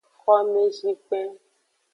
[0.21, 1.29] Xomezikpen.